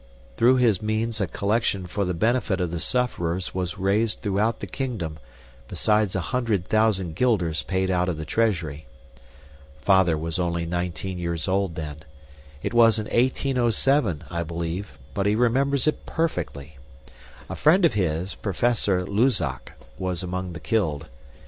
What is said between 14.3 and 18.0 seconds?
I believe, but he remembers it perfectly. A friend of